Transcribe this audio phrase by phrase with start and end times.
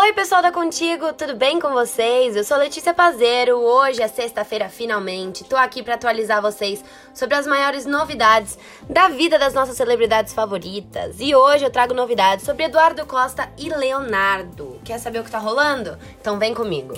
[0.00, 2.36] Oi, pessoal da Contigo, tudo bem com vocês?
[2.36, 3.56] Eu sou Letícia Pazeiro.
[3.56, 5.42] Hoje é sexta-feira, finalmente.
[5.42, 8.56] Tô aqui para atualizar vocês sobre as maiores novidades
[8.88, 11.16] da vida das nossas celebridades favoritas.
[11.18, 14.80] E hoje eu trago novidades sobre Eduardo Costa e Leonardo.
[14.84, 15.98] Quer saber o que tá rolando?
[16.20, 16.94] Então vem comigo.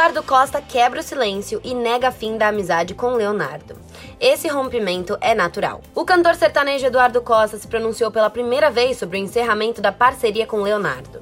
[0.00, 3.76] Eduardo Costa quebra o silêncio e nega fim da amizade com Leonardo.
[4.18, 5.82] Esse rompimento é natural.
[5.94, 10.46] O cantor sertanejo Eduardo Costa se pronunciou pela primeira vez sobre o encerramento da parceria
[10.46, 11.20] com Leonardo.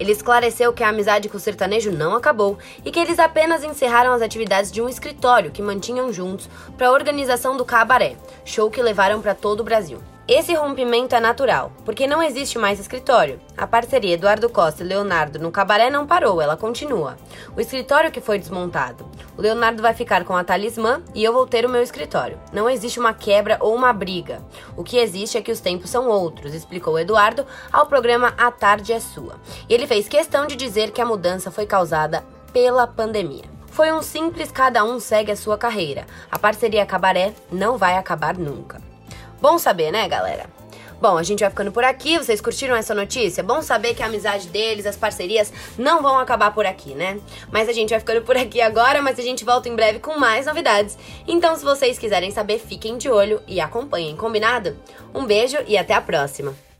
[0.00, 4.14] Ele esclareceu que a amizade com o sertanejo não acabou e que eles apenas encerraram
[4.14, 8.80] as atividades de um escritório que mantinham juntos para a organização do Cabaré, show que
[8.80, 9.98] levaram para todo o Brasil.
[10.26, 13.38] Esse rompimento é natural, porque não existe mais escritório.
[13.58, 17.18] A parceria Eduardo Costa e Leonardo no cabaré não parou, ela continua.
[17.54, 19.04] O escritório que foi desmontado.
[19.36, 22.40] O Leonardo vai ficar com a talismã e eu vou ter o meu escritório.
[22.54, 24.42] Não existe uma quebra ou uma briga.
[24.74, 28.94] O que existe é que os tempos são outros, explicou Eduardo ao programa A Tarde
[28.94, 29.34] é Sua.
[29.68, 33.44] E ele fez questão de dizer que a mudança foi causada pela pandemia.
[33.66, 36.06] Foi um simples cada um segue a sua carreira.
[36.30, 38.93] A parceria Cabaré não vai acabar nunca.
[39.44, 40.46] Bom saber, né, galera?
[41.02, 42.16] Bom, a gente vai ficando por aqui.
[42.16, 43.42] Vocês curtiram essa notícia?
[43.42, 47.20] Bom saber que a amizade deles, as parcerias, não vão acabar por aqui, né?
[47.52, 50.18] Mas a gente vai ficando por aqui agora, mas a gente volta em breve com
[50.18, 50.96] mais novidades.
[51.28, 54.78] Então, se vocês quiserem saber, fiquem de olho e acompanhem, combinado?
[55.14, 56.73] Um beijo e até a próxima!